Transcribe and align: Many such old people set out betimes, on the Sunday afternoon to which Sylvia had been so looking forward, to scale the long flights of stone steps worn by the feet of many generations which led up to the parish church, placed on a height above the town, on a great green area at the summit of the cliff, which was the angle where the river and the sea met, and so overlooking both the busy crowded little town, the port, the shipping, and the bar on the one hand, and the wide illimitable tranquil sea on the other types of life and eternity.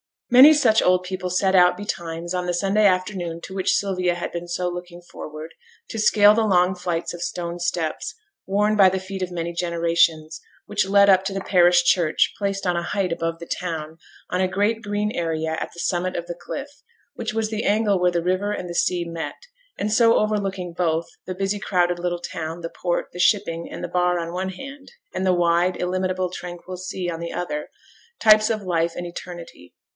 Many 0.31 0.53
such 0.53 0.81
old 0.81 1.03
people 1.03 1.29
set 1.29 1.53
out 1.55 1.75
betimes, 1.77 2.33
on 2.33 2.45
the 2.47 2.53
Sunday 2.55 2.85
afternoon 2.85 3.41
to 3.41 3.53
which 3.53 3.73
Sylvia 3.75 4.15
had 4.15 4.31
been 4.31 4.47
so 4.47 4.67
looking 4.67 5.01
forward, 5.11 5.53
to 5.89 5.99
scale 5.99 6.33
the 6.33 6.45
long 6.45 6.73
flights 6.73 7.13
of 7.13 7.21
stone 7.21 7.59
steps 7.59 8.15
worn 8.47 8.75
by 8.75 8.89
the 8.89 8.99
feet 8.99 9.21
of 9.21 9.29
many 9.29 9.53
generations 9.53 10.41
which 10.65 10.87
led 10.87 11.09
up 11.09 11.23
to 11.25 11.33
the 11.33 11.41
parish 11.41 11.83
church, 11.83 12.33
placed 12.37 12.65
on 12.65 12.77
a 12.77 12.81
height 12.81 13.11
above 13.11 13.37
the 13.39 13.45
town, 13.45 13.97
on 14.31 14.39
a 14.41 14.47
great 14.47 14.81
green 14.81 15.11
area 15.11 15.51
at 15.59 15.71
the 15.73 15.79
summit 15.81 16.15
of 16.15 16.27
the 16.27 16.33
cliff, 16.41 16.69
which 17.13 17.33
was 17.33 17.51
the 17.51 17.65
angle 17.65 17.99
where 17.99 18.09
the 18.11 18.23
river 18.23 18.53
and 18.53 18.69
the 18.69 18.73
sea 18.73 19.03
met, 19.05 19.35
and 19.77 19.91
so 19.91 20.17
overlooking 20.17 20.73
both 20.73 21.07
the 21.27 21.35
busy 21.35 21.59
crowded 21.59 21.99
little 21.99 22.21
town, 22.21 22.61
the 22.61 22.71
port, 22.81 23.07
the 23.11 23.19
shipping, 23.19 23.69
and 23.69 23.83
the 23.83 23.87
bar 23.89 24.17
on 24.17 24.27
the 24.27 24.33
one 24.33 24.49
hand, 24.49 24.93
and 25.13 25.27
the 25.27 25.33
wide 25.33 25.75
illimitable 25.79 26.31
tranquil 26.31 26.77
sea 26.77 27.07
on 27.09 27.19
the 27.19 27.33
other 27.33 27.69
types 28.19 28.49
of 28.49 28.61
life 28.63 28.93
and 28.95 29.05
eternity. 29.05 29.75